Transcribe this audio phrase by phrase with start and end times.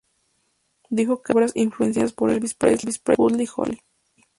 [0.89, 3.81] Dijo que dos de sus otras influencias son Elvis Presley y Buddy Holly.